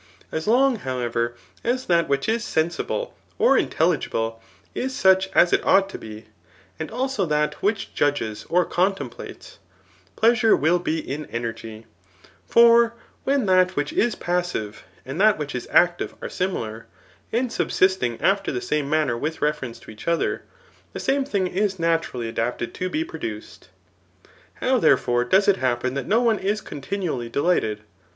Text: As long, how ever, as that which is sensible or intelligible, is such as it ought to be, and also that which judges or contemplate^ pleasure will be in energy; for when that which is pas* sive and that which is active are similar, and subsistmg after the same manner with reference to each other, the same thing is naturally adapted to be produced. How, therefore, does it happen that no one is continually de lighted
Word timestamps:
As 0.31 0.47
long, 0.47 0.77
how 0.77 0.97
ever, 0.97 1.35
as 1.63 1.85
that 1.85 2.09
which 2.09 2.27
is 2.27 2.43
sensible 2.43 3.15
or 3.37 3.55
intelligible, 3.55 4.41
is 4.73 4.95
such 4.95 5.27
as 5.35 5.53
it 5.53 5.63
ought 5.63 5.89
to 5.89 5.99
be, 5.99 6.25
and 6.79 6.89
also 6.89 7.23
that 7.27 7.61
which 7.61 7.93
judges 7.93 8.43
or 8.49 8.65
contemplate^ 8.65 9.57
pleasure 10.15 10.55
will 10.55 10.79
be 10.79 10.97
in 10.97 11.27
energy; 11.27 11.85
for 12.47 12.95
when 13.25 13.45
that 13.45 13.75
which 13.75 13.93
is 13.93 14.15
pas* 14.15 14.47
sive 14.53 14.85
and 15.05 15.21
that 15.21 15.37
which 15.37 15.53
is 15.53 15.67
active 15.69 16.15
are 16.19 16.29
similar, 16.29 16.87
and 17.31 17.51
subsistmg 17.51 18.19
after 18.23 18.51
the 18.51 18.59
same 18.59 18.89
manner 18.89 19.15
with 19.15 19.39
reference 19.39 19.77
to 19.81 19.91
each 19.91 20.07
other, 20.07 20.41
the 20.93 20.99
same 20.99 21.23
thing 21.23 21.45
is 21.45 21.77
naturally 21.77 22.27
adapted 22.27 22.73
to 22.73 22.89
be 22.89 23.03
produced. 23.03 23.69
How, 24.55 24.79
therefore, 24.79 25.25
does 25.25 25.47
it 25.47 25.57
happen 25.57 25.93
that 25.93 26.07
no 26.07 26.21
one 26.23 26.39
is 26.39 26.59
continually 26.59 27.29
de 27.29 27.41
lighted 27.43 27.81